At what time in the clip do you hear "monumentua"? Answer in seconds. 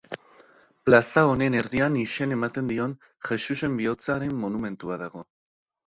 4.45-5.03